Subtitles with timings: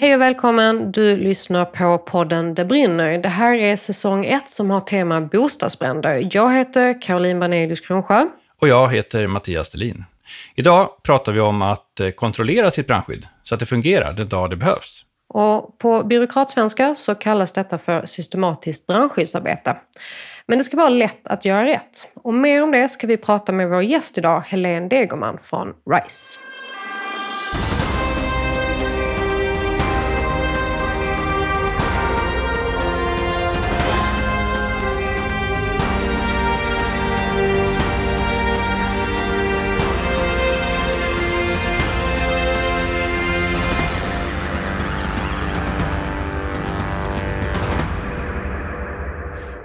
[0.00, 0.92] Hej och välkommen!
[0.92, 3.18] Du lyssnar på podden Det brinner.
[3.18, 6.28] Det här är säsong 1 som har tema bostadsbränder.
[6.32, 8.26] Jag heter Caroline Banelius Kronsjö.
[8.60, 10.04] Och jag heter Mattias Stelin.
[10.54, 14.50] Idag pratar vi om att eh, kontrollera sitt brandskydd så att det fungerar den dag
[14.50, 15.02] det behövs.
[15.28, 19.76] Och på byråkratsvenska så kallas detta för systematiskt brandskyddsarbete.
[20.46, 22.08] Men det ska vara lätt att göra rätt.
[22.14, 26.40] Och mer om det ska vi prata med vår gäst idag, Helene Degerman från RISE.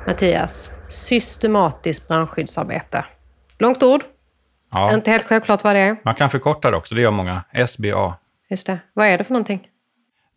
[0.07, 3.05] Mattias, systematiskt brandskyddsarbete.
[3.59, 4.03] Långt ord.
[4.71, 4.93] Ja.
[4.93, 5.97] Inte helt självklart vad det är.
[6.03, 7.43] Man kan förkorta det också, det gör många.
[7.67, 8.17] SBA.
[8.49, 8.79] Just det.
[8.93, 9.67] Vad är det för någonting?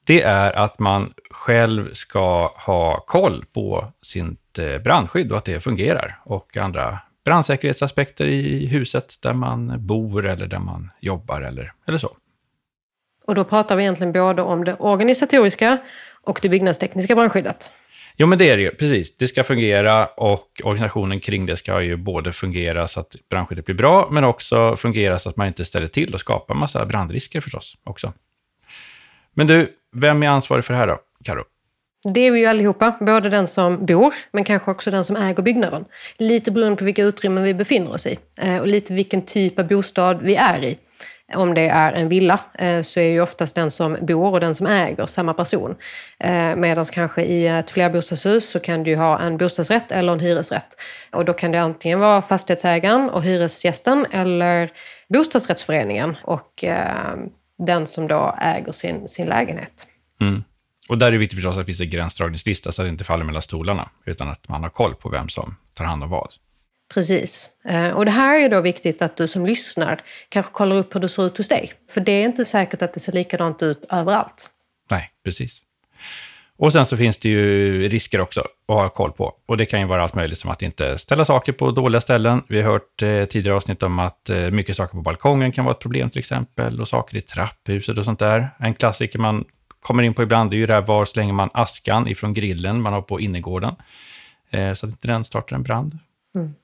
[0.05, 5.61] Det är att man själv ska ha koll på sitt eh, brandskydd och att det
[5.61, 6.21] fungerar.
[6.25, 12.17] Och andra brandsäkerhetsaspekter i huset där man bor eller där man jobbar eller, eller så.
[13.27, 15.79] Och då pratar vi egentligen både om det organisatoriska
[16.23, 17.73] och det byggnadstekniska brandskyddet.
[18.21, 18.71] Jo, men det är det ju.
[18.71, 19.17] Precis.
[19.17, 23.75] Det ska fungera och organisationen kring det ska ju både fungera så att brandskyddet blir
[23.75, 27.77] bra, men också fungera så att man inte ställer till och skapar massa brandrisker förstås
[27.85, 28.13] också.
[29.35, 31.45] Men du, vem är ansvarig för det här då, Karo?
[32.15, 35.43] Det är vi ju allihopa, både den som bor, men kanske också den som äger
[35.43, 35.85] byggnaden.
[36.19, 39.69] Lite beroende på vilka utrymmen vi befinner oss i eh, och lite vilken typ av
[39.69, 40.79] bostad vi är i.
[41.35, 44.55] Om det är en villa eh, så är ju oftast den som bor och den
[44.55, 45.77] som äger samma person.
[46.19, 50.81] Eh, Medan kanske i ett flerbostadshus så kan du ha en bostadsrätt eller en hyresrätt.
[51.13, 54.71] Och då kan det antingen vara fastighetsägaren och hyresgästen eller
[55.09, 57.17] bostadsrättsföreningen och eh,
[57.59, 59.87] den som då äger sin, sin lägenhet.
[60.21, 60.45] Mm.
[60.89, 63.05] Och där är det viktigt förstås att det finns en gränsdragningslista så att det inte
[63.05, 66.29] faller mellan stolarna, utan att man har koll på vem som tar hand om vad.
[66.95, 67.51] Precis.
[67.65, 71.01] Eh, och det här är då viktigt att du som lyssnar kanske kollar upp hur
[71.01, 71.73] det ser ut hos dig.
[71.91, 74.51] För det är inte säkert att det ser likadant ut överallt.
[74.91, 75.63] Nej, precis.
[76.59, 79.35] Och sen så finns det ju risker också att ha koll på.
[79.47, 82.43] Och det kan ju vara allt möjligt som att inte ställa saker på dåliga ställen.
[82.49, 85.75] Vi har hört eh, tidigare avsnitt om att eh, mycket saker på balkongen kan vara
[85.75, 86.81] ett problem till exempel.
[86.81, 88.51] Och saker i trapphuset och sånt där.
[88.59, 89.45] En klassiker man
[89.81, 92.93] kommer in på ibland är ju det här var slänger man askan ifrån grillen man
[92.93, 93.75] har på innergården.
[94.51, 95.99] Eh, så att inte den startar en brand.
[96.35, 96.55] Mm.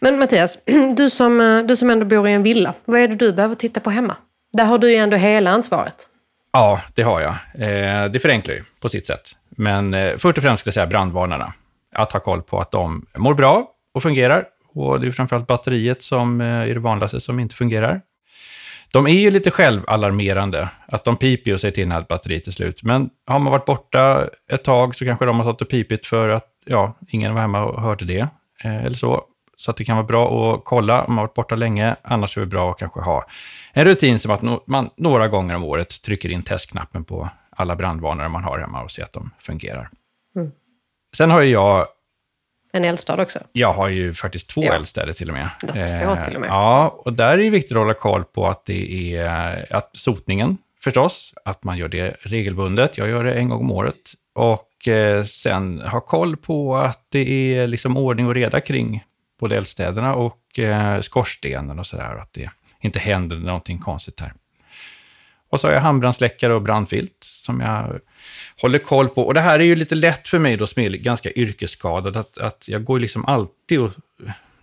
[0.00, 0.58] Men Mattias,
[0.96, 3.54] du som, eh, du som ändå bor i en villa, vad är det du behöver
[3.54, 4.16] titta på hemma?
[4.52, 6.08] Där har du ju ändå hela ansvaret.
[6.52, 7.34] Ja, det har jag.
[7.54, 9.36] Eh, det förenklar ju på sitt sätt.
[9.50, 11.52] Men eh, först och främst skulle jag säga brandvarnarna.
[11.94, 14.44] Att ha koll på att de mår bra och fungerar.
[14.74, 18.00] Och det är framförallt batteriet som eh, är det vanligaste som inte fungerar.
[18.92, 22.82] De är ju lite självalarmerande, att de piper och säger till när batteriet är slut.
[22.82, 26.28] Men har man varit borta ett tag så kanske de har stått och pipit för
[26.28, 28.28] att ja, ingen var hemma och hörde det.
[28.64, 29.24] Eh, eller så.
[29.60, 31.96] Så att det kan vara bra att kolla om man varit borta länge.
[32.02, 33.26] Annars är det bra att kanske ha
[33.72, 38.28] en rutin som att man några gånger om året trycker in testknappen på alla brandvarnare
[38.28, 39.90] man har hemma och ser att de fungerar.
[40.36, 40.50] Mm.
[41.16, 41.86] Sen har ju jag...
[42.72, 43.38] En eldstad också?
[43.52, 44.72] Jag har ju faktiskt två ja.
[44.72, 45.48] eldstäder till och med.
[45.74, 46.50] Två eh, till och med.
[46.50, 50.58] Ja, och där är det viktigt att hålla koll på att det är att sotningen
[50.84, 52.98] förstås, att man gör det regelbundet.
[52.98, 54.12] Jag gör det en gång om året.
[54.34, 59.04] Och eh, sen ha koll på att det är liksom ordning och reda kring
[59.40, 62.16] både eldstäderna och eh, skorstenen och sådär.
[62.22, 64.32] Att det inte händer någonting konstigt här.
[65.50, 68.00] Och så har jag handbrandsläckare och brandfilt som jag
[68.62, 69.22] håller koll på.
[69.22, 72.16] Och det här är ju lite lätt för mig då som är ganska yrkesskadad.
[72.16, 73.92] Att, att jag går liksom alltid och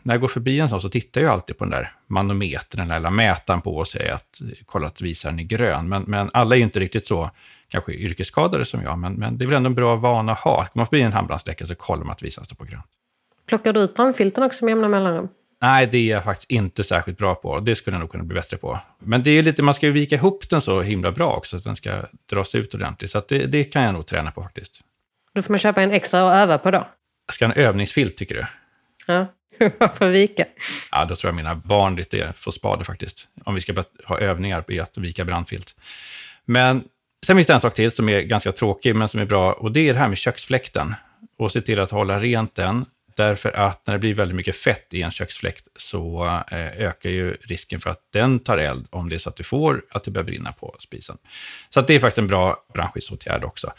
[0.03, 3.09] när jag går förbi en sån så tittar jag alltid på den där manometern, eller
[3.09, 5.89] mätaren på och säger att kolla att visaren är grön.
[5.89, 7.31] Men, men alla är ju inte riktigt så
[7.69, 10.55] kanske yrkesskadade som jag, men, men det är väl ändå en bra vana att ha.
[10.55, 12.85] Kommer man förbi en handbrandsläckare så kollar man att visaren står på grönt.
[13.47, 15.29] Plockar du ut brandfilten också med jämna mellanrum?
[15.61, 17.59] Nej, det är jag faktiskt inte särskilt bra på.
[17.59, 18.79] Det skulle jag nog kunna bli bättre på.
[18.99, 21.57] Men det är lite, man ska ju vika ihop den så himla bra också, så
[21.57, 23.11] att den ska dras ut ordentligt.
[23.11, 24.81] Så det, det, kan jag nog träna på faktiskt.
[25.33, 26.88] Då får man köpa en extra att öva på då?
[27.31, 28.45] Ska en övningsfilt, tycker du?
[29.07, 29.27] Ja,
[29.77, 30.45] varför vika?
[30.91, 33.29] Ja, då tror jag mina barn lite får spade faktiskt.
[33.43, 35.75] Om vi ska ha övningar i att vika brandfilt.
[36.45, 36.83] Men
[37.25, 39.53] sen finns det en sak till som är ganska tråkig, men som är bra.
[39.53, 40.95] Och det är det här med köksfläkten.
[41.38, 42.85] Och se till att hålla rent den.
[43.17, 47.33] Därför att när det blir väldigt mycket fett i en köksfläkt så eh, ökar ju
[47.33, 50.11] risken för att den tar eld om det är så att du får att det
[50.11, 51.17] börjar brinna på spisen.
[51.69, 53.71] Så det är faktiskt en bra brandskyddsåtgärd också.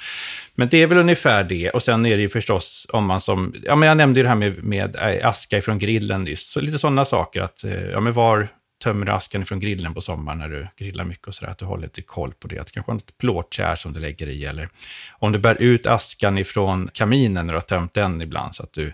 [0.55, 1.71] Men det är väl ungefär det.
[1.71, 4.29] Och sen är det ju förstås om man som, ja men jag nämnde ju det
[4.29, 8.01] här med, med eh, aska från grillen nyss, så lite sådana saker att, eh, ja
[8.01, 8.49] men var
[8.83, 11.83] tömmer askan från grillen på sommaren när du grillar mycket och sådär, att du håller
[11.83, 12.59] lite koll på det.
[12.59, 14.69] Att kanske har ett plåtkärr som du lägger i, eller
[15.11, 18.73] om du bär ut askan ifrån kaminen när du har tömt den ibland, så att
[18.73, 18.93] du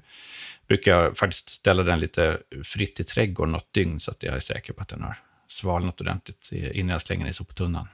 [0.67, 4.73] brukar faktiskt ställa den lite fritt i trädgården något dygn, så att jag är säker
[4.73, 7.89] på att den har svalnat ordentligt innan jag slänger den i soptunnan.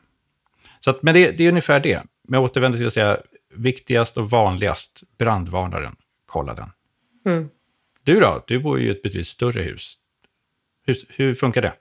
[0.81, 2.03] Så att, men det, det är ungefär det.
[2.29, 3.19] Men jag återvänder till att säga
[3.55, 5.97] viktigast och vanligast, brandvarnaren,
[6.27, 6.71] kolla den.
[7.27, 7.49] Mm.
[8.03, 8.45] Du då?
[8.47, 9.95] Du bor ju i ett betydligt större hus.
[10.87, 11.73] Hur, hur funkar det?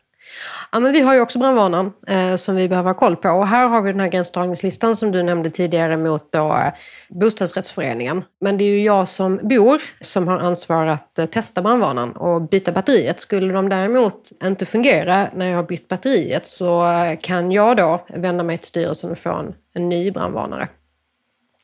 [0.72, 3.30] Ja, men vi har ju också brandvarnaren eh, som vi behöver ha koll på.
[3.30, 6.74] Och här har vi den här gränsdragningslistan som du nämnde tidigare mot då, eh,
[7.10, 8.24] bostadsrättsföreningen.
[8.42, 12.42] Men det är ju jag som bor som har ansvar att eh, testa brandvarnaren och
[12.42, 13.20] byta batteriet.
[13.20, 18.06] Skulle de däremot inte fungera när jag har bytt batteriet så eh, kan jag då
[18.10, 20.68] vända mig till styrelsen och få en, en ny brandvarnare.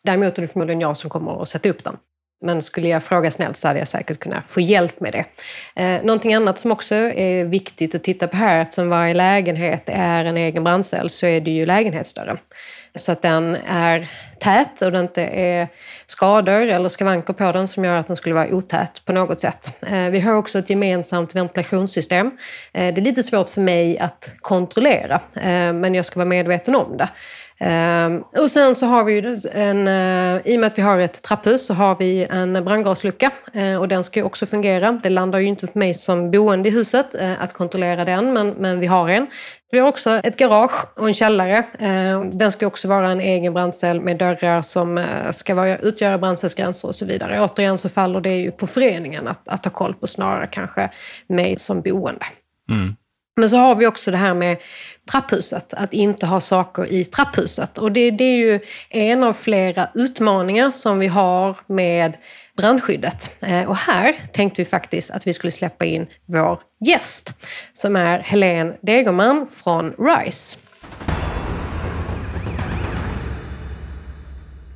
[0.04, 1.98] Däremot är det förmodligen jag som kommer att sätta upp den.
[2.42, 5.26] Men skulle jag fråga snällt så hade jag säkert kunnat få hjälp med det.
[5.84, 10.26] Eh, någonting annat som också är viktigt att titta på här, eftersom varje lägenhet är
[10.26, 12.38] en egen brandcell, så är det ju lägenhetsdörren.
[12.96, 14.08] Så att den är
[14.40, 15.68] tät och det inte är
[16.06, 19.72] skador eller skavanker på den som gör att den skulle vara otät på något sätt.
[19.88, 22.32] Eh, vi har också ett gemensamt ventilationssystem.
[22.74, 26.76] Eh, det är lite svårt för mig att kontrollera, eh, men jag ska vara medveten
[26.76, 27.10] om det.
[28.42, 29.88] Och sen så har vi ju en,
[30.46, 33.32] i och med att vi har ett trapphus så har vi en brandgaslucka
[33.80, 35.00] och den ska ju också fungera.
[35.04, 38.80] Det landar ju inte på mig som boende i huset att kontrollera den, men, men
[38.80, 39.28] vi har en.
[39.76, 41.58] Vi har också ett garage och en källare.
[41.80, 46.18] Eh, den ska också vara en egen brandcell med dörrar som eh, ska vara, utgöra
[46.18, 47.42] brandcellsgränser och så vidare.
[47.42, 50.90] Återigen så faller det ju på föreningen att, att ta koll på snarare kanske
[51.28, 52.26] mig som boende.
[52.70, 52.96] Mm.
[53.38, 54.58] Men så har vi också det här med
[55.12, 57.78] trapphuset, att inte ha saker i trapphuset.
[57.78, 58.60] Och det, det, är ju
[58.90, 62.18] en av flera utmaningar som vi har med
[62.58, 63.44] brandskyddet.
[63.44, 67.34] Eh, och här tänkte vi faktiskt att vi skulle släppa in vår gäst,
[67.74, 70.58] som är Helene Degerman från RISE.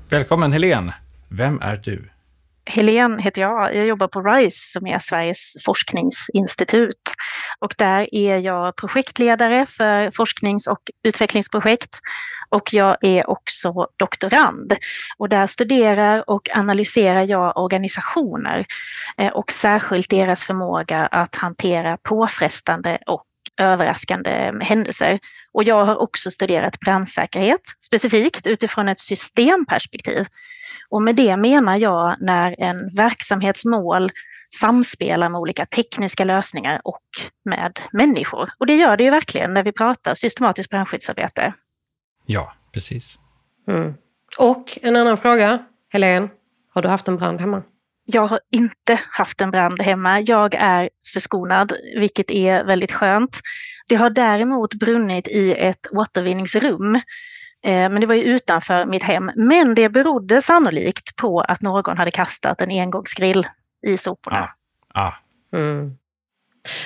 [0.10, 0.94] Välkommen Helene!
[1.30, 2.10] Vem är du?
[2.66, 3.76] Helene heter jag.
[3.76, 6.96] Jag jobbar på RISE som är Sveriges forskningsinstitut.
[7.60, 12.00] Och där är jag projektledare för forsknings och utvecklingsprojekt.
[12.50, 14.74] Och jag är också doktorand.
[15.18, 18.66] Och där studerar och analyserar jag organisationer
[19.18, 23.26] eh, och särskilt deras förmåga att hantera påfrestande och
[23.58, 25.20] överraskande händelser.
[25.52, 30.26] Och jag har också studerat brandsäkerhet specifikt utifrån ett systemperspektiv.
[30.90, 34.12] Och med det menar jag när en verksamhetsmål
[34.56, 37.04] samspelar med olika tekniska lösningar och
[37.46, 38.50] med människor.
[38.58, 41.54] Och det gör det ju verkligen när vi pratar systematiskt brandskyddsarbete.
[42.26, 43.20] Ja, precis.
[43.68, 43.94] Mm.
[44.40, 45.60] Och en annan fråga,
[45.90, 46.30] Helene,
[46.74, 47.64] har du haft en brand hemma?
[48.06, 50.20] Jag har inte haft en brand hemma.
[50.20, 53.40] Jag är förskonad, vilket är väldigt skönt.
[53.88, 56.96] Det har däremot brunnit i ett återvinningsrum.
[56.96, 57.02] Eh,
[57.64, 59.32] men det var ju utanför mitt hem.
[59.36, 63.48] Men det berodde sannolikt på att någon hade kastat en engångsgrill
[63.88, 64.50] i soporna.
[64.94, 65.08] Ah.
[65.08, 65.14] Ah.
[65.54, 65.98] Mm.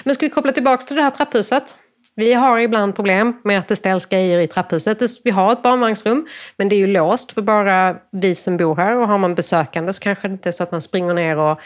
[0.04, 1.78] Men ska vi koppla tillbaka till det här trapphuset?
[2.16, 5.02] Vi har ibland problem med att det ställs grejer i trapphuset.
[5.24, 8.96] Vi har ett barnvagnsrum, men det är ju låst för bara vi som bor här.
[8.96, 11.60] Och har man besökande så kanske det inte är så att man springer ner och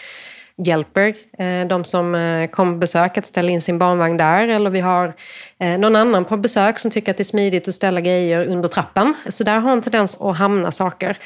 [0.58, 4.48] hjälper eh, de som eh, kommer på besök att ställa in sin barnvagn där.
[4.48, 5.14] Eller vi har
[5.60, 8.70] eh, någon annan på besök som tycker att det är smidigt att ställa grejer under
[8.70, 9.14] trappan.
[9.30, 11.18] Så där har en tendens att hamna saker.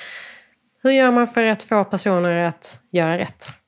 [0.83, 3.60] Hur gör man för att få personer att göra rätt?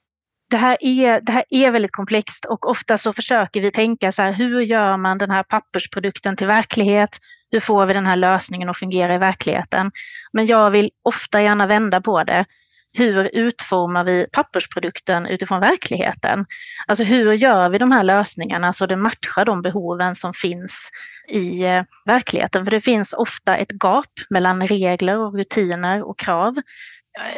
[0.54, 4.22] Det här, är, det här är väldigt komplext och ofta så försöker vi tänka så
[4.22, 7.18] här, hur gör man den här pappersprodukten till verklighet?
[7.52, 9.92] Hur får vi den här lösningen att fungera i verkligheten?
[10.34, 12.46] Men jag vill ofta gärna vända på det.
[12.98, 16.46] Hur utformar vi pappersprodukten utifrån verkligheten?
[16.88, 20.90] Alltså hur gör vi de här lösningarna så det matchar de behoven som finns
[21.30, 22.66] i eh, verkligheten?
[22.66, 26.56] För det finns ofta ett gap mellan regler och rutiner och krav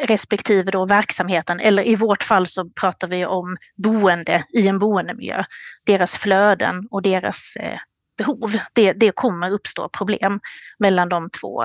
[0.02, 5.44] respektive då verksamheten, eller i vårt fall så pratar vi om boende i en boendemiljö,
[5.86, 7.78] deras flöden och deras eh,
[8.18, 8.58] behov.
[8.72, 10.40] Det, det kommer uppstå problem
[10.78, 11.64] mellan de två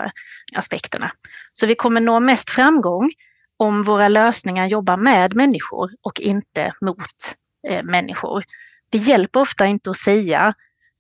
[0.56, 1.12] aspekterna.
[1.53, 3.12] Så vi kommer nå mest framgång
[3.58, 7.36] om våra lösningar jobbar med människor och inte mot
[7.68, 8.44] eh, människor.
[8.89, 10.53] Det hjälper ofta inte att säga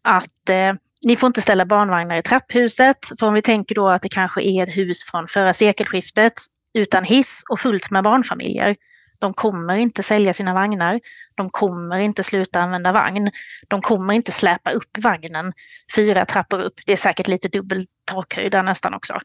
[0.03, 0.73] att eh,
[1.05, 4.41] ni får inte ställa barnvagnar i trapphuset, för om vi tänker då att det kanske
[4.41, 6.33] är ett hus från förra sekelskiftet
[6.73, 8.75] utan hiss och fullt med barnfamiljer.
[9.19, 10.99] De kommer inte sälja sina vagnar.
[11.35, 13.31] De kommer inte sluta använda vagn.
[13.67, 15.53] De kommer inte släpa upp vagnen
[15.95, 16.73] fyra trappor upp.
[16.85, 19.19] Det är säkert lite dubbel takhöjd där nästan också.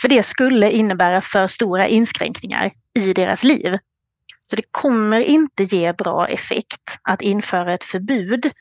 [0.00, 3.78] För det skulle innebära för stora inskränkningar i deras liv.
[4.40, 8.52] Så det kommer inte ge bra effekt att införa ett förbud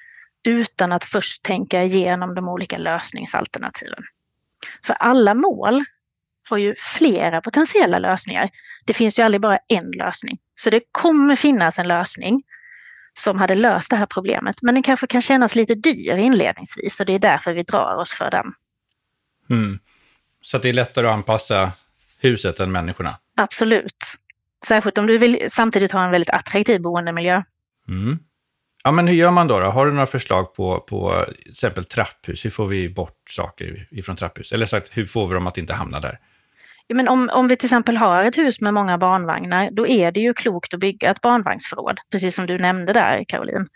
[0.43, 4.03] utan att först tänka igenom de olika lösningsalternativen.
[4.85, 5.83] För alla mål
[6.51, 8.49] har ju flera potentiella lösningar.
[8.85, 10.37] Det finns ju aldrig bara en lösning.
[10.55, 12.43] Så det kommer finnas en lösning
[13.13, 14.61] som hade löst det här problemet.
[14.61, 18.13] Men den kanske kan kännas lite dyr inledningsvis och det är därför vi drar oss
[18.13, 18.53] för den.
[19.49, 19.79] Mm.
[20.41, 21.71] Så det är lättare att anpassa
[22.21, 23.17] huset än människorna?
[23.37, 24.05] Absolut.
[24.65, 27.43] Särskilt om du vill samtidigt ha en väldigt attraktiv boendemiljö.
[27.87, 28.19] Mm.
[28.83, 29.65] Ja, men hur gör man då, då?
[29.65, 32.45] Har du några förslag på, på till exempel trapphus?
[32.45, 34.53] Hur får vi bort saker ifrån trapphus?
[34.53, 36.19] Eller sagt, hur får vi dem att inte hamna där?
[36.91, 40.11] Ja, men om, om vi till exempel har ett hus med många barnvagnar, då är
[40.11, 43.67] det ju klokt att bygga ett barnvagnsförråd, precis som du nämnde där, Caroline.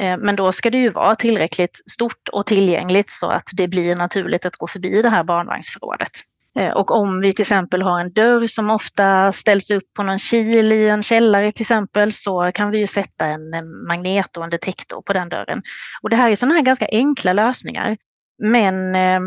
[0.00, 3.96] Eh, men då ska det ju vara tillräckligt stort och tillgängligt så att det blir
[3.96, 6.10] naturligt att gå förbi det här barnvagnsförrådet.
[6.58, 10.18] Eh, och om vi till exempel har en dörr som ofta ställs upp på någon
[10.18, 13.50] kil i en källare till exempel så kan vi ju sätta en
[13.88, 15.62] magnet och en detektor på den dörren.
[16.02, 17.96] Och det här är sådana här ganska enkla lösningar
[18.38, 19.20] men eh,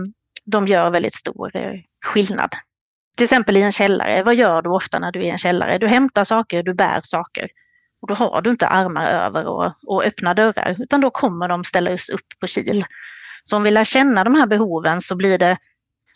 [0.45, 1.51] de gör väldigt stor
[2.05, 2.55] skillnad.
[3.15, 5.77] Till exempel i en källare, vad gör du ofta när du är i en källare?
[5.77, 7.49] Du hämtar saker, du bär saker.
[8.01, 11.63] Och då har du inte armar över och, och öppna dörrar, utan då kommer de
[11.63, 12.85] ställas upp på kil.
[13.43, 15.57] Så om vi lär känna de här behoven så blir det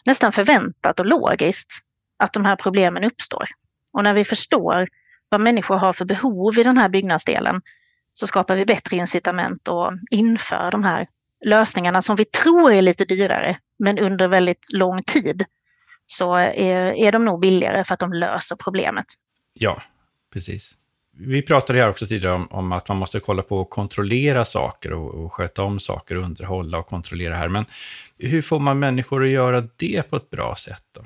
[0.06, 1.72] nästan förväntat och logiskt
[2.20, 3.46] att de här problemen uppstår.
[3.94, 4.88] Och när vi förstår
[5.30, 7.62] vad människor har för behov i den här byggnadsdelen
[8.14, 11.08] så skapar vi bättre incitament och inför de här
[11.46, 15.46] lösningarna som vi tror är lite dyrare, men under väldigt lång tid
[16.08, 19.06] så är, är de nog billigare för att de löser problemet.
[19.54, 19.82] Ja,
[20.34, 20.78] precis.
[21.18, 24.94] Vi pratade här också tidigare om, om, att man måste kolla på och kontrollera saker
[24.94, 27.50] och, och sköta om saker och underhålla och kontrollera här.
[27.50, 27.66] Men
[28.18, 30.84] hur får man människor att göra det på ett bra sätt?
[30.96, 31.06] Då?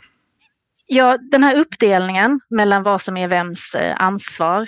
[0.85, 4.67] Ja, den här uppdelningen mellan vad som är vems eh, ansvar,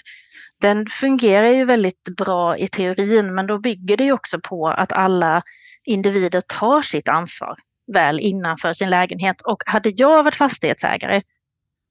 [0.61, 4.93] den fungerar ju väldigt bra i teorin, men då bygger det ju också på att
[4.93, 5.43] alla
[5.83, 7.59] individer tar sitt ansvar
[7.93, 9.41] väl innanför sin lägenhet.
[9.41, 11.21] Och hade jag varit fastighetsägare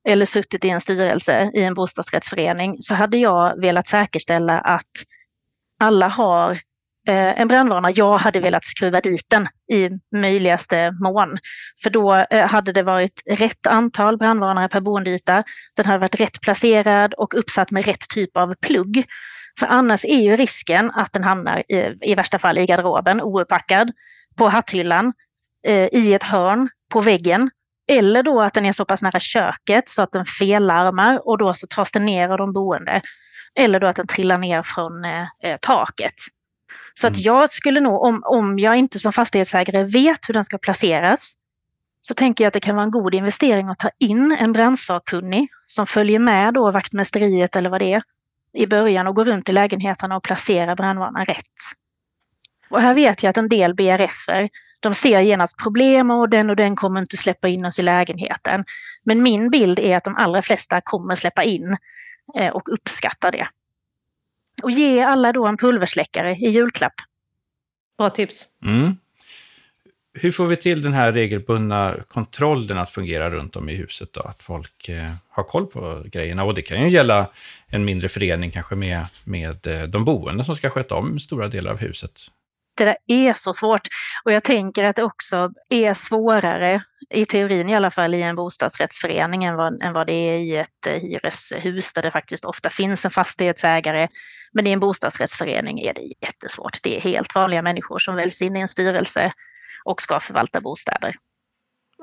[0.09, 4.90] eller suttit i en styrelse i en bostadsrättsförening så hade jag velat säkerställa att
[5.80, 6.50] alla har
[7.09, 7.92] eh, en brandvarnare.
[7.97, 11.38] Jag hade velat skruva dit den i möjligaste mån.
[11.83, 15.45] För då eh, hade det varit rätt antal brandvarnare per boendeyta.
[15.76, 19.04] Den hade varit rätt placerad och uppsatt med rätt typ av plugg.
[19.59, 23.92] För annars är ju risken att den hamnar i, i värsta fall i garderoben ouppackad,
[24.37, 25.12] på hatthyllan,
[25.93, 27.50] i ett hörn på väggen
[27.90, 31.55] eller då att den är så pass nära köket så att den fellarmar och då
[31.55, 33.02] så tas den ner av de boende.
[33.55, 36.14] Eller då att den trillar ner från eh, eh taket.
[36.95, 37.23] Så att mm.
[37.23, 41.35] jag skulle nog, om, om jag inte som fastighetsägare vet hur den ska placeras,
[42.00, 45.49] så tänker jag att det kan vara en god investering att ta in en brandsakkunnig
[45.64, 48.02] som följer med då vaktmästeriet eller vad det är
[48.52, 51.55] i början och går runt i lägenheterna och placerar brandvarnaren rätt.
[52.71, 54.49] Och här vet jag att en del BRFer
[54.81, 58.65] de ser genast problem och den och den kommer inte släppa in oss i lägenheten.
[59.05, 61.77] Men min bild är att de allra flesta kommer släppa in
[62.39, 63.49] eh, och uppskattar det.
[64.63, 66.95] Och ge alla då en pulversläckare i julklapp.
[67.99, 68.49] Bra tips.
[68.65, 68.97] Mm.
[70.13, 74.21] Hur får vi till den här regelbundna kontrollen att fungera runt om i huset då?
[74.21, 76.45] Att folk eh, har koll på grejerna.
[76.45, 77.31] Och det kan ju gälla
[77.67, 81.71] en mindre förening kanske med, med eh, de boende som ska sköta om stora delar
[81.71, 82.21] av huset
[82.81, 83.89] det där är så svårt.
[84.25, 88.37] Och jag tänker att det också är svårare, i teorin i alla fall, i en
[88.37, 92.71] bostadsrättsförening än vad, än vad det är i ett eh, hyreshus där det faktiskt ofta
[92.71, 94.09] finns en fastighetsägare.
[94.53, 96.83] Men i en bostadsrättsförening är det jättesvårt.
[96.83, 99.33] Det är helt vanliga människor som väljs in i en styrelse
[99.85, 101.17] och ska förvalta bostäder.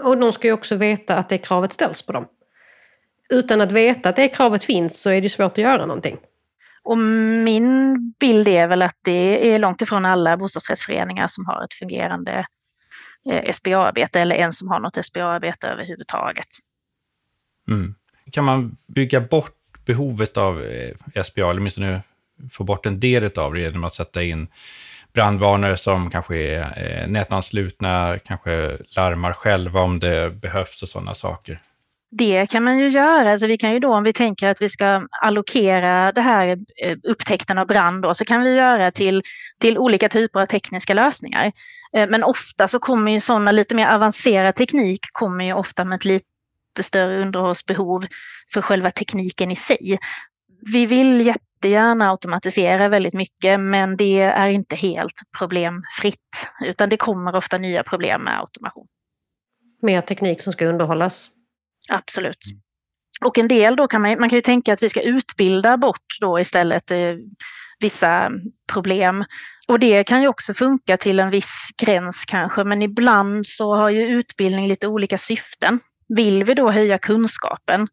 [0.04, 2.28] Och de ska ju också veta att det kravet ställs på dem.
[3.30, 6.18] Utan att veta att det kravet finns så är det svårt att göra någonting.
[6.88, 11.74] Och min bild är väl att det är långt ifrån alla bostadsrättsföreningar som har ett
[11.74, 12.46] fungerande
[13.32, 16.48] eh, SBA-arbete eller en som har något SBA-arbete överhuvudtaget.
[17.68, 17.96] Mm.
[18.32, 22.02] Kan man bygga bort behovet av eh, SBA, eller åtminstone
[22.52, 24.48] få bort en del av det genom att sätta in
[25.14, 31.62] brandvarnare som kanske är eh, nätanslutna, kanske larmar själva om det behövs och sådana saker?
[32.10, 33.32] Det kan man ju göra.
[33.32, 36.98] Alltså vi kan ju då, om vi tänker att vi ska allokera det här eh,
[37.04, 39.24] upptäckten av brand, då, så kan vi göra till,
[39.60, 41.52] till olika typer av tekniska lösningar.
[41.94, 45.96] Eh, men ofta så kommer ju sådana lite mer avancerad teknik kommer ju ofta med
[45.96, 46.26] ett lite
[46.82, 48.06] större underhållsbehov
[48.54, 50.00] för själva tekniken i sig.
[50.74, 57.36] Vi vill jättegärna automatisera väldigt mycket, men det är inte helt problemfritt, utan det kommer
[57.36, 58.88] ofta nya problem med automation.
[59.82, 61.32] Mer teknik som ska underhållas?
[61.90, 62.46] Absolut.
[62.52, 62.62] Mm.
[63.26, 66.18] Och en del då kan man, man kan ju tänka att vi ska utbilda bort
[66.22, 67.16] då istället eh,
[67.80, 68.32] vissa
[68.74, 69.26] problem
[69.68, 73.90] Och det kan ju också funka till en viss gräns kanske, men ibland så har
[73.90, 75.80] ju utbildning lite olika syften.
[76.08, 77.88] Vill vi då höja kunskapen?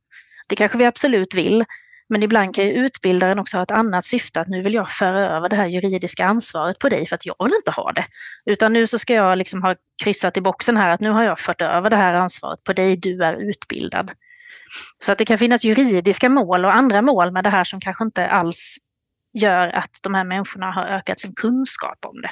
[0.48, 1.64] Det kanske vi absolut vill,
[2.08, 5.36] men ibland kan ju utbildaren också ha ett annat syfte, att nu vill jag föra
[5.36, 8.04] över det här juridiska ansvaret på dig för att jag vill inte ha det.
[8.46, 11.38] Utan nu så ska jag liksom ha kryssat i boxen här att nu har jag
[11.38, 14.12] fört över det här ansvaret på dig, du är utbildad.
[14.98, 18.04] Så att det kan finnas juridiska mål och andra mål med det här som kanske
[18.04, 18.76] inte alls
[19.32, 22.30] gör att de här människorna har ökat sin kunskap om det.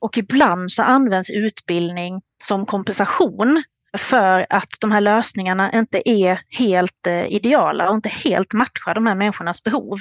[0.00, 3.62] Och ibland så används utbildning som kompensation
[3.96, 9.06] för att de här lösningarna inte är helt eh, ideala och inte helt matchar de
[9.06, 9.98] här människornas behov.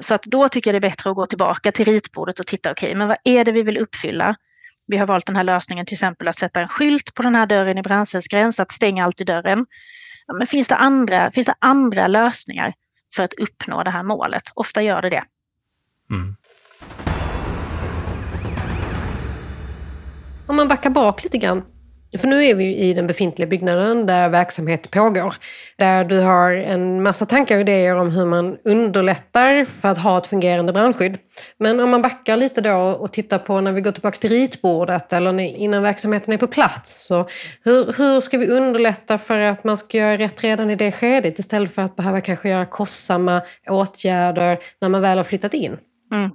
[0.00, 2.70] Så att då tycker jag det är bättre att gå tillbaka till ritbordet och titta,
[2.70, 4.36] okej, okay, men vad är det vi vill uppfylla?
[4.86, 7.46] Vi har valt den här lösningen till exempel att sätta en skylt på den här
[7.46, 9.66] dörren i brandcellsgräns, att stänga alltid dörren.
[10.38, 12.74] Men finns det, andra, finns det andra lösningar
[13.14, 14.42] för att uppnå det här målet?
[14.54, 15.24] Ofta gör det det.
[16.10, 16.36] Mm.
[20.46, 21.62] Om man backar bak lite grann.
[22.18, 25.34] För nu är vi i den befintliga byggnaden där verksamhet pågår.
[25.76, 30.18] Där du har en massa tankar och idéer om hur man underlättar för att ha
[30.18, 31.18] ett fungerande brandskydd.
[31.58, 35.12] Men om man backar lite då och tittar på när vi går tillbaka till ritbordet
[35.12, 37.06] eller innan verksamheten är på plats.
[37.06, 37.28] Så
[37.64, 41.38] hur, hur ska vi underlätta för att man ska göra rätt redan i det skedet
[41.38, 45.76] istället för att behöva kanske göra kostsamma åtgärder när man väl har flyttat in?
[46.12, 46.30] Mm.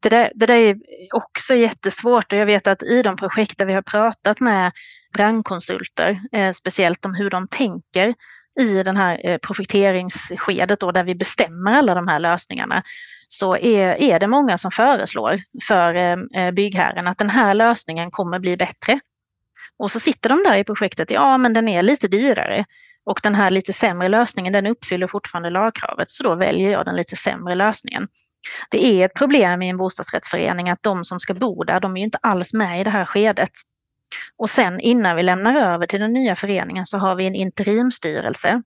[0.00, 0.76] Det där, det där är
[1.12, 4.72] också jättesvårt och jag vet att i de projekt där vi har pratat med
[5.14, 8.14] brandkonsulter, eh, speciellt om hur de tänker
[8.60, 12.82] i den här eh, projekteringsskedet då, där vi bestämmer alla de här lösningarna,
[13.28, 18.10] så är, är det många som föreslår för eh, eh byggherren att den här lösningen
[18.10, 19.00] kommer bli bättre.
[19.78, 22.64] Och så sitter de där i projektet, ja men den är lite dyrare
[23.04, 26.96] och den här lite sämre lösningen den uppfyller fortfarande lagkravet så då väljer jag den
[26.96, 28.08] lite sämre lösningen.
[28.70, 32.02] Det är ett problem i en bostadsrättsförening att de som ska bo där, de är
[32.02, 33.50] inte alls med i det här skedet.
[34.36, 38.62] Och sen innan vi lämnar över till den nya föreningen så har vi en interimstyrelse.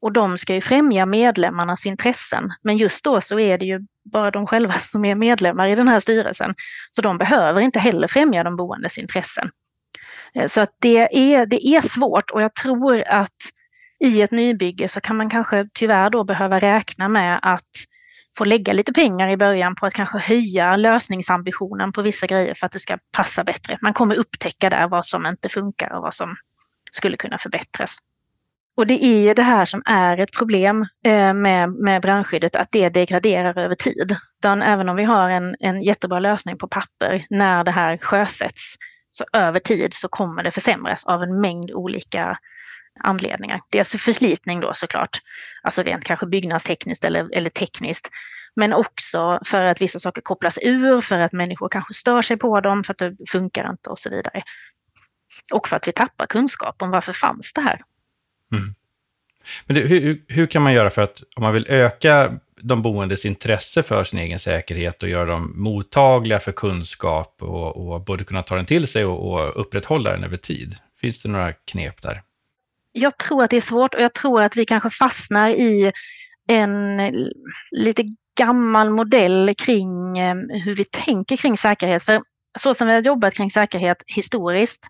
[0.00, 2.52] Och de ska ju främja medlemmarnas intressen.
[2.62, 5.88] Men just då så är det ju bara de själva som är medlemmar i den
[5.88, 6.54] här styrelsen.
[6.90, 9.50] Så de behöver inte heller främja de boendes intressen.
[10.34, 13.36] Eh, så att det är, det är svårt och jag tror att
[13.98, 17.70] i ett nybygge så kan man kanske tyvärr då behöva räkna med att
[18.36, 22.66] få lägga lite pengar i början på att kanske höja lösningsambitionen på vissa grejer för
[22.66, 23.78] att det ska passa bättre.
[23.80, 26.36] Man kommer upptäcka där vad som inte funkar och vad som
[26.90, 27.98] skulle kunna förbättras.
[28.76, 32.88] Och det är det här som är ett problem eh, med, med brandskyddet, att det
[32.88, 34.16] degraderar över tid.
[34.38, 38.76] Utan även om vi har en, en jättebra lösning på papper när det här sjösätts,
[39.10, 42.38] så över tid så kommer det försämras av en mängd olika
[42.98, 43.60] anledningar.
[43.70, 45.18] Dels förslitning då såklart,
[45.62, 48.10] alltså rent kanske byggnadstekniskt eller, eller tekniskt.
[48.56, 52.60] Men också för att vissa saker kopplas ur, för att människor kanske stör sig på
[52.60, 54.42] dem, för att det funkar inte och så vidare.
[55.52, 57.80] Och för att vi tappar kunskap om varför fanns det här.
[58.52, 58.74] Mm.
[59.66, 63.26] Men det, hur, hur kan man göra för att, om man vill öka de boendes
[63.26, 68.42] intresse för sin egen säkerhet och göra dem mottagliga för kunskap och, och både kunna
[68.42, 70.76] ta den till sig och, och upprätthålla den över tid?
[71.00, 72.22] Finns det några knep där?
[72.98, 75.92] Jag tror att det är svårt och jag tror att vi kanske fastnar i
[76.48, 76.96] en
[77.70, 78.02] lite
[78.38, 82.02] gammal modell kring eh, hur vi tänker kring säkerhet.
[82.02, 82.22] För
[82.58, 84.88] så som vi har jobbat kring säkerhet historiskt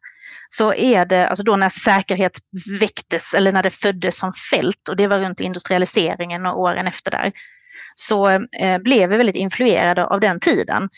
[0.49, 2.39] så är det, alltså då när säkerhet
[2.81, 7.11] väcktes eller när det föddes som fält och det var runt industrialiseringen och åren efter
[7.11, 7.33] där,
[7.95, 8.29] så
[8.61, 10.89] eh, blev vi väldigt influerade av den tiden.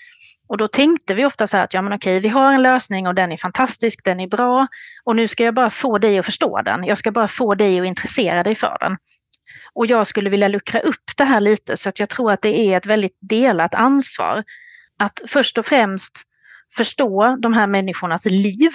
[0.48, 3.06] Och då tänkte vi ofta så här att ja men okej, vi har en lösning
[3.06, 4.66] och den är fantastisk, den är bra
[5.04, 6.84] och nu ska jag bara få dig att förstå den.
[6.84, 8.96] Jag ska bara få dig att intressera dig för den.
[9.72, 12.58] Och jag skulle vilja luckra upp det här lite så att jag tror att det
[12.58, 14.44] är ett väldigt delat ansvar.
[14.98, 16.22] Att först och främst
[16.76, 18.70] förstå de här människornas liv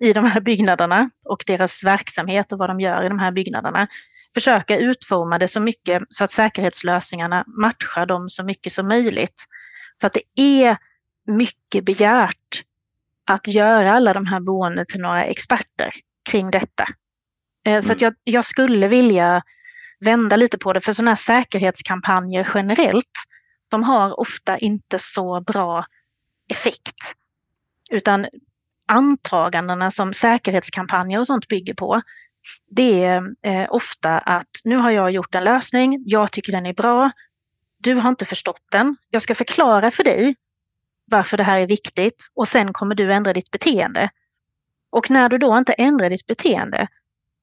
[0.00, 3.86] i de här byggnaderna och deras verksamhet och vad de gör i de här byggnaderna.
[4.34, 9.44] Försöka utforma det så mycket så att säkerhetslösningarna matchar dem så mycket som möjligt.
[10.00, 10.76] För att det är
[11.26, 12.64] mycket begärt
[13.26, 15.90] att göra alla de här boendena till några experter
[16.30, 16.86] kring detta.
[17.64, 17.82] Mm.
[17.82, 18.14] Så att mm.
[18.24, 19.42] jag, jag, skulle vilja
[20.00, 23.12] vända lite på det, för sådana här säkerhetskampanjer generellt,
[23.68, 25.86] de har ofta inte så bra
[26.48, 27.14] effekt.
[27.90, 28.26] Utan
[28.88, 32.02] antagandena som säkerhetskampanjer och sånt bygger på,
[32.70, 36.74] det är eh, ofta att nu har jag gjort en lösning, jag tycker den är
[36.74, 37.10] bra,
[37.78, 40.34] du har inte förstått den, jag ska förklara för dig
[41.10, 44.10] varför det här är viktigt och sen kommer du ändra ditt beteende.
[44.92, 46.88] Och när du då inte ändrar ditt beteende,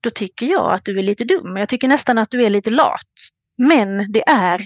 [0.02, 1.58] då tycker jag att du är lite dum.
[1.58, 3.12] Jag tycker nästan att du är lite lat.
[3.58, 4.62] Men det är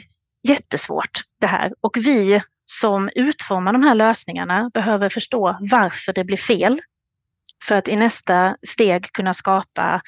[0.48, 6.38] jättesvårt det här och vi som utformar de här lösningarna behöver förstå varför det blir
[6.38, 6.80] fel.
[7.64, 10.02] För att i nästa steg kunna skapa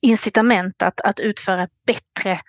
[0.00, 2.40] incitament att, att utföra bättre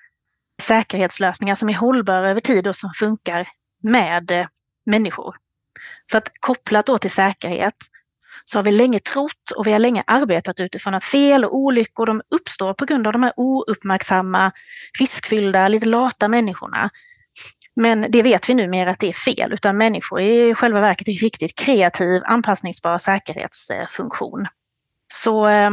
[0.62, 3.48] säkerhetslösningar som är hållbara över tid och som funkar
[3.84, 4.48] med eh,
[4.86, 5.36] människor.
[6.12, 7.76] För att kopplat då till säkerhet
[8.46, 12.06] så har vi länge trott och vi har länge arbetat utifrån att fel och olyckor
[12.06, 14.52] de uppstår på grund av de här ouppmärksamma,
[15.00, 16.90] riskfyllda, lite lata människorna.
[17.76, 21.08] Men det vet vi numera att det är fel, utan människor är i själva verket
[21.08, 24.48] en riktigt kreativ, anpassningsbar säkerhetsfunktion.
[25.14, 25.72] Så eh,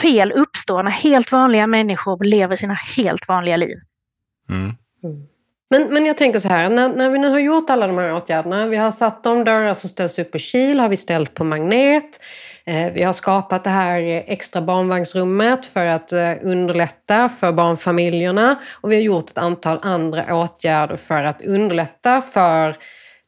[0.00, 3.76] fel uppstår när helt vanliga människor lever sina helt vanliga liv.
[4.48, 4.76] Mm.
[5.04, 5.26] Mm.
[5.70, 8.14] Men, men jag tänker så här, när, när vi nu har gjort alla de här
[8.14, 11.44] åtgärderna, vi har satt de dörrar som ställs upp på kil, har vi ställt på
[11.44, 12.20] magnet,
[12.64, 18.92] eh, vi har skapat det här extra barnvagnsrummet för att eh, underlätta för barnfamiljerna och
[18.92, 22.76] vi har gjort ett antal andra åtgärder för att underlätta för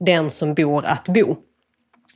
[0.01, 1.37] den som bor att bo.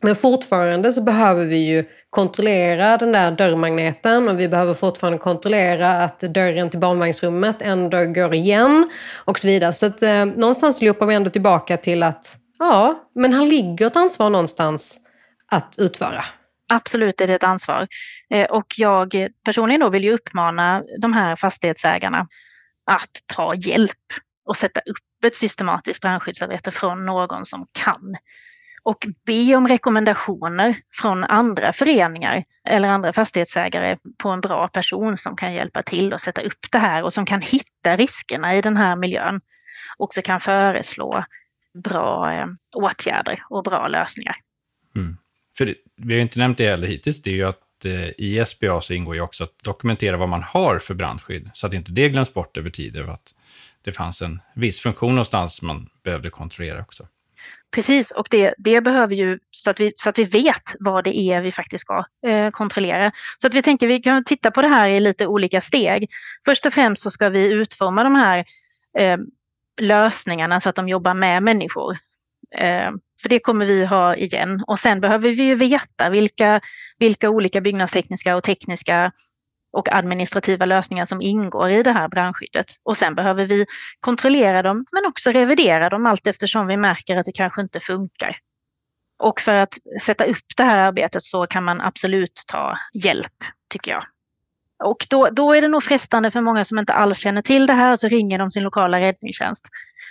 [0.03, 1.85] Men fortfarande så behöver vi ju
[2.17, 8.35] kontrollera den där dörrmagneten och vi behöver fortfarande kontrollera att dörren till barnvagnsrummet ändå går
[8.35, 8.91] igen
[9.25, 9.73] och så vidare.
[9.73, 13.97] Så att eh, någonstans loopar vi ändå tillbaka till att ja, men här ligger ett
[13.97, 15.01] ansvar någonstans
[15.51, 16.25] att utföra.
[16.73, 17.87] Absolut är det ett ansvar.
[18.31, 22.29] Eh, och jag personligen då vill ju uppmana de här fastighetsägarna
[22.91, 24.07] att ta hjälp
[24.49, 28.17] och sätta upp ett systematiskt brandskyddsarbete från någon som kan
[28.87, 35.37] och be om rekommendationer från andra föreningar eller andra fastighetsägare på en bra person som
[35.37, 38.77] kan hjälpa till att sätta upp det här och som kan hitta riskerna i den
[38.77, 39.41] här miljön.
[39.99, 41.25] Och också kan föreslå
[41.85, 42.47] bra eh,
[42.77, 44.37] åtgärder och bra lösningar.
[44.97, 45.17] Mm.
[45.59, 48.45] För det, vi har inte nämnt det heller hittills, det är ju att eh, i
[48.47, 51.93] SBA så ingår ju också att dokumentera vad man har för brandskydd, så att inte
[51.93, 53.35] det glöms bort över tid, över att
[53.85, 57.07] det fanns en viss funktion någonstans man behövde kontrollera också.
[57.75, 61.19] Precis, och det, det behöver ju så att, vi, så att vi vet vad det
[61.19, 63.13] är vi faktiskt ska eh, kontrollera.
[63.39, 66.11] Så att vi tänker vi kan titta på det här i lite olika steg.
[66.45, 68.45] Först och främst så ska vi utforma de här
[68.99, 69.19] eh,
[69.81, 71.97] lösningarna så att de jobbar med människor.
[72.57, 72.91] Eh,
[73.23, 74.65] för det kommer vi ha igen.
[74.67, 76.61] Och sen behöver vi ju veta vilka,
[76.99, 79.13] vilka olika byggnadstekniska och tekniska
[79.77, 82.67] och administrativa lösningar som ingår i det här brandskyddet.
[82.83, 83.67] Och sen behöver vi
[84.01, 88.37] kontrollera dem men också revidera dem allt eftersom vi märker att det kanske inte funkar.
[89.19, 93.93] Och för att sätta upp det här arbetet så kan man absolut ta hjälp, tycker
[93.93, 94.05] jag.
[94.85, 97.73] Och då, då är det nog frestande för många som inte alls känner till det
[97.73, 99.69] här så ringer de sin lokala räddningstjänst.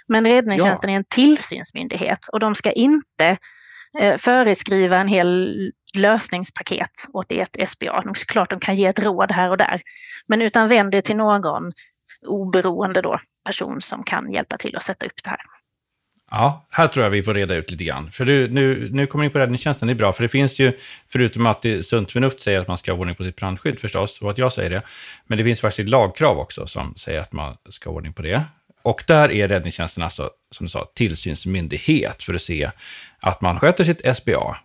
[0.08, 0.94] Men räddningstjänsten ja.
[0.94, 3.38] är en tillsynsmyndighet och de ska inte
[4.00, 8.02] Eh, föreskriva en hel lösningspaket åt ett SBA.
[8.02, 9.82] De, klart de kan ge ett råd här och där.
[10.28, 11.74] Men utan vänd det till någon
[12.28, 15.40] oberoende då, person som kan hjälpa till att sätta upp det här.
[16.32, 18.12] Ja, här tror jag vi får reda ut lite grann.
[18.12, 20.14] För du, nu, nu kommer in på räddningstjänsten, det är bra.
[20.14, 20.78] För det finns ju,
[21.12, 24.22] förutom att det, sunt förnuft säger att man ska ha ordning på sitt brandskydd förstås,
[24.22, 24.82] och att jag säger det,
[25.28, 28.22] men det finns faktiskt ett lagkrav också som säger att man ska ha ordning på
[28.22, 28.44] det.
[28.86, 32.72] Och där är räddningstjänsten alltså, som du sa, tillsynsmyndighet för att se
[33.20, 34.58] att man sköter sitt SBA.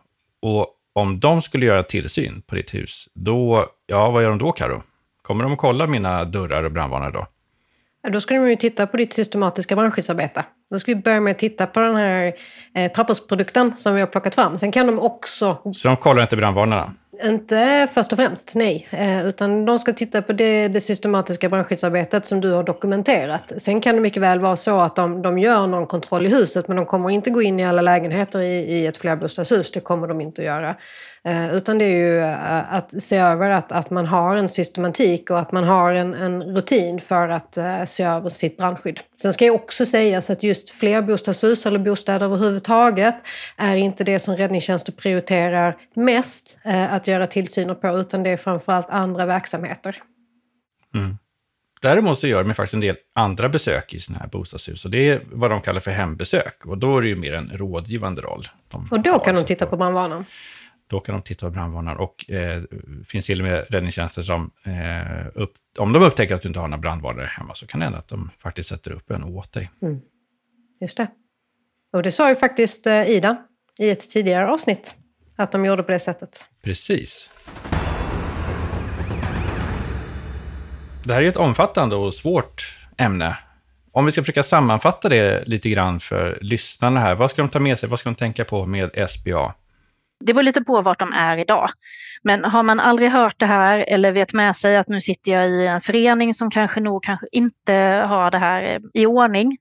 [0.43, 4.53] Och om de skulle göra tillsyn på ditt hus, då, ja, vad gör de då,
[4.53, 4.83] Karo?
[5.23, 7.27] Kommer de att kolla mina dörrar och brandvarnare då?
[8.03, 10.45] Ja, då ska de ju titta på ditt systematiska brandskyddsarbete.
[10.71, 12.35] Då ska vi börja med att titta på den här
[12.75, 14.59] eh, pappersprodukten som vi har plockat fram.
[14.59, 15.73] Sen kan de också...
[15.75, 16.95] Så de kollar inte brandvarnarna?
[17.25, 18.89] Inte först och främst, nej.
[18.91, 23.53] Eh, utan de ska titta på det, det, systematiska brandskyddsarbetet som du har dokumenterat.
[23.59, 26.69] Sen kan det mycket väl vara så att de, de gör någon kontroll i huset
[26.69, 29.73] men de kommer inte gå in i alla lägenheter i, i ett flerbostadshus.
[29.73, 30.77] Det kommer de inte att göra.
[31.25, 35.31] Eh, utan det är ju eh, att se över att, att man har en systematik
[35.31, 39.01] och att man har en, en rutin för att uh, se över sitt brandskydd.
[39.23, 43.15] Sen ska jag också sägas att just flerbostadshus eller bostäder överhuvudtaget
[43.57, 48.91] är inte det som räddningstjänsten prioriterar mest att göra tillsyner på utan det är framförallt
[48.91, 49.97] andra verksamheter.
[50.95, 51.17] Mm.
[51.83, 54.85] Däremot så gör de faktiskt en del andra besök i sådana här bostadshus.
[54.85, 56.67] Och det är vad de kallar för hembesök.
[56.67, 58.45] Och då är det ju mer en rådgivande roll.
[58.91, 60.25] och då kan de titta på brandvarnaren?
[60.91, 62.63] Då kan de titta på brandvarnare och eh,
[63.07, 66.69] finns till och med räddningstjänster som, eh, upp, om de upptäcker att du inte har
[66.69, 69.71] några brandvarnare hemma, så kan det hända att de faktiskt sätter upp en åt dig.
[69.83, 70.01] Mm.
[70.81, 71.07] Just det.
[71.93, 73.37] Och det sa ju faktiskt eh, Ida
[73.79, 74.95] i ett tidigare avsnitt,
[75.37, 76.47] att de gjorde på det sättet.
[76.63, 77.31] Precis.
[81.05, 83.39] Det här är ett omfattande och svårt ämne.
[83.93, 87.61] Om vi ska försöka sammanfatta det lite grann för lyssnarna här, vad ska de ta
[87.61, 89.55] med sig, vad ska de tänka på med SBA?
[90.21, 91.71] Det beror lite på vart de är idag.
[92.23, 95.51] Men har man aldrig hört det här eller vet med sig att nu sitter jag
[95.51, 97.73] i en förening som kanske nog kanske inte
[98.09, 99.59] har det här eh, i ordning,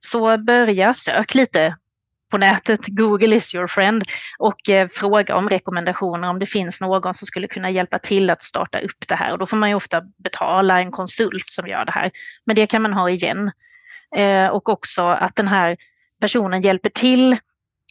[0.00, 1.76] så börja sök lite
[2.30, 4.04] på nätet, Google is your friend,
[4.38, 8.42] och eh, fråga om rekommendationer om det finns någon som skulle kunna hjälpa till att
[8.42, 9.32] starta upp det här.
[9.32, 12.10] Och då får man ju ofta betala en konsult som gör det här.
[12.46, 13.50] Men det kan man ha igen.
[14.16, 15.76] Eh, och också att den här
[16.20, 17.36] personen hjälper till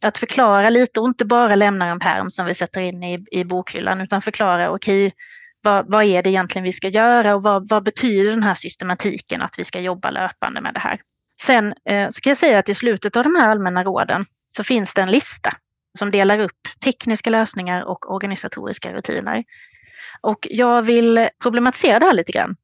[0.06, 3.44] att förklara lite och inte bara lämna en perm som vi sätter in i, i
[3.44, 5.18] bokhyllan utan förklara okej, okay,
[5.62, 9.42] vad, vad, är det egentligen vi ska göra och vad, vad, betyder den här systematiken
[9.42, 11.02] att vi ska jobba löpande med det här.
[11.42, 14.64] Sen eh, så kan jag säga att i slutet av de här allmänna råden så
[14.64, 15.54] finns det en lista
[15.98, 19.44] som delar upp tekniska lösningar och organisatoriska rutiner.
[20.22, 22.56] Och jag vill problematisera det här lite grann.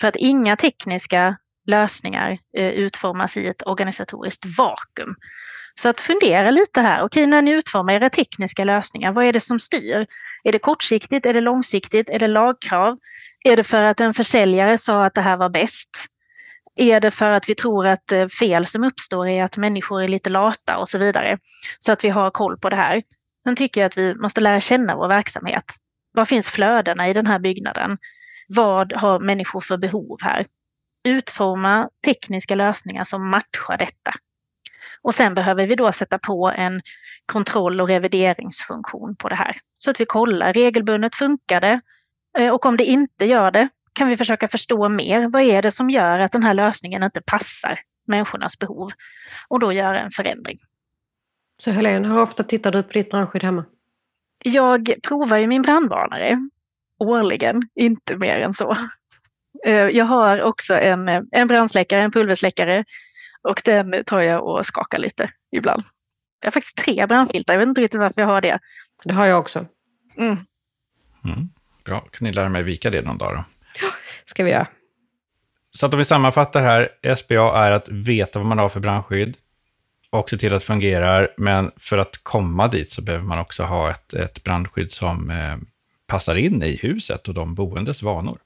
[0.00, 5.16] För att inga tekniska lösningar eh, utformas i ett organisatoriskt vakuum.
[5.74, 9.40] Så att fundera lite här, okej när ni utformar era tekniska lösningar, vad är det
[9.40, 10.06] som styr?
[10.44, 12.98] Är det kortsiktigt, är det långsiktigt, är det lagkrav?
[13.44, 15.90] Är det för att en försäljare sa att det här var bäst?
[16.76, 20.08] Är det för att vi tror att eh, fel som uppstår är att människor är
[20.08, 21.38] lite lata och så vidare?
[21.78, 23.02] Så att vi har koll på det här.
[23.44, 25.64] Sen tycker jag att vi måste lära känna vår verksamhet.
[26.12, 27.98] Vad finns flödena i den här byggnaden?
[28.48, 30.46] Vad har människor för behov här?
[31.04, 34.12] Utforma tekniska lösningar som matchar detta.
[35.02, 36.82] Och sen behöver vi då sätta på en
[37.26, 39.56] kontroll och revideringsfunktion på det här.
[39.78, 41.80] Så att vi kollar regelbundet, funkar det?
[42.38, 45.28] Eh, och om det inte gör det, kan vi försöka förstå mer.
[45.28, 48.90] Vad är det som gör att den här lösningen inte passar människornas behov?
[49.48, 50.58] Och då göra en förändring.
[51.56, 53.64] Så Helene, hur ofta tittar du på ditt brandskydd hemma?
[54.44, 56.48] Jag provar ju min brandvarnare
[56.98, 58.76] årligen, inte mer än så.
[59.66, 62.84] Eh, jag har också en, en brandsläckare, en pulversläckare
[63.48, 65.82] och den tar jag och skakar lite ibland.
[66.40, 68.58] Jag har faktiskt tre brandfiltar, jag vet inte riktigt varför jag har det.
[69.04, 69.66] Det har jag också.
[70.16, 70.38] Mm.
[71.24, 71.48] Mm.
[71.84, 73.44] Bra, kan ni lära mig vika det någon dag då?
[73.80, 73.88] Ja,
[74.24, 74.66] ska vi göra.
[75.70, 79.36] Så att om vi sammanfattar här, SBA är att veta vad man har för brandskydd
[80.10, 83.62] och se till att det fungerar, men för att komma dit så behöver man också
[83.62, 85.56] ha ett, ett brandskydd som eh,
[86.06, 88.38] passar in i huset och de boendes vanor.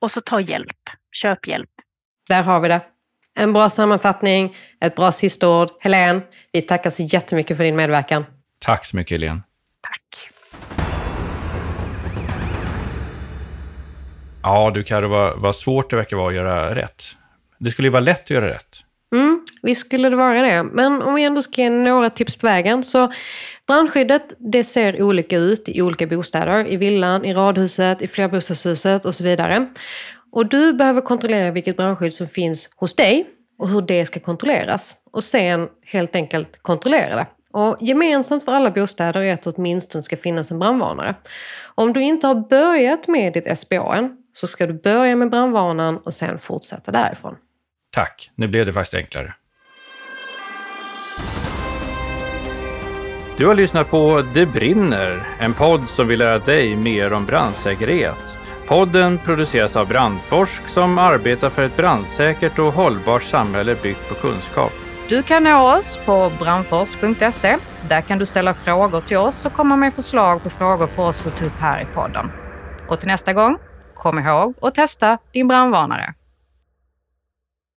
[0.00, 1.70] Och så ta hjälp, köp hjälp.
[2.28, 2.80] Där har vi det.
[3.38, 5.68] En bra sammanfattning, ett bra sista ord.
[5.80, 6.20] Helene,
[6.52, 8.24] vi tackar så jättemycket för din medverkan.
[8.58, 9.40] Tack så mycket, Helene.
[9.80, 10.30] Tack.
[14.42, 17.02] Ja, du Carro, vad, vad svårt det verkar vara att göra rätt.
[17.58, 18.86] Det skulle ju vara lätt att göra rätt.
[19.14, 20.62] Mm, visst skulle det vara det.
[20.62, 22.82] Men om vi ändå ska ge några tips på vägen.
[22.82, 23.12] Så
[23.66, 26.66] brandskyddet det ser olika ut i olika bostäder.
[26.66, 29.66] I villan, i radhuset, i flerbostadshuset och så vidare.
[30.36, 33.26] Och du behöver kontrollera vilket brandskydd som finns hos dig
[33.58, 34.96] och hur det ska kontrolleras.
[35.12, 37.26] Och sen helt enkelt kontrollera det.
[37.52, 41.14] Och gemensamt för alla bostäder är att det åtminstone ska finnas en brandvarnare.
[41.74, 45.96] Om du inte har börjat med ditt SBA än, så ska du börja med brandvarnaren
[45.96, 47.36] och sen fortsätta därifrån.
[47.90, 49.34] Tack, nu blev det faktiskt enklare.
[53.38, 58.40] Du har lyssnat på Det brinner, en podd som vill lära dig mer om brandsäkerhet.
[58.68, 64.72] Podden produceras av Brandforsk som arbetar för ett brandsäkert och hållbart samhälle byggt på kunskap.
[65.08, 67.56] Du kan nå oss på brandforsk.se.
[67.88, 71.26] Där kan du ställa frågor till oss och komma med förslag på frågor för oss
[71.26, 72.30] att ta upp här i podden.
[72.88, 73.58] Och till nästa gång,
[73.94, 76.14] kom ihåg att testa din brandvarnare.